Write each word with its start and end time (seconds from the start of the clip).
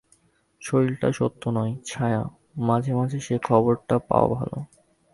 শরীরটা 0.61 1.09
সত্য 1.11 1.43
নয়, 1.49 1.73
ছায়া, 1.85 2.21
মাঝে 2.59 2.91
মাঝে 2.93 3.19
সে 3.19 3.35
খবরটা 3.47 3.95
পাওয়া 3.99 4.27
ভালো। 4.35 4.57